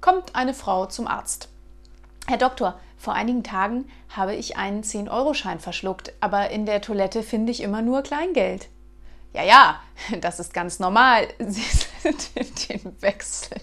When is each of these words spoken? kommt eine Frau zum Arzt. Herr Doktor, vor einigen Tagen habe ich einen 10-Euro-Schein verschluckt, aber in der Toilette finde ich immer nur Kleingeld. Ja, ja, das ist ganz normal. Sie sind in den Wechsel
kommt 0.00 0.34
eine 0.34 0.54
Frau 0.54 0.86
zum 0.86 1.06
Arzt. 1.06 1.48
Herr 2.26 2.38
Doktor, 2.38 2.78
vor 2.96 3.14
einigen 3.14 3.42
Tagen 3.42 3.90
habe 4.08 4.34
ich 4.34 4.56
einen 4.56 4.82
10-Euro-Schein 4.82 5.60
verschluckt, 5.60 6.12
aber 6.20 6.50
in 6.50 6.66
der 6.66 6.80
Toilette 6.80 7.22
finde 7.22 7.52
ich 7.52 7.62
immer 7.62 7.82
nur 7.82 8.02
Kleingeld. 8.02 8.68
Ja, 9.32 9.42
ja, 9.42 9.80
das 10.20 10.40
ist 10.40 10.52
ganz 10.52 10.78
normal. 10.78 11.28
Sie 11.38 11.60
sind 12.02 12.30
in 12.34 12.82
den 12.82 13.02
Wechsel 13.02 13.59